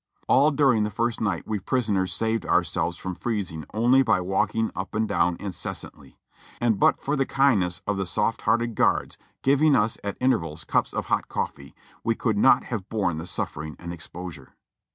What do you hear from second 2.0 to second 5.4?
saved ourselves from freezing only by walking up and down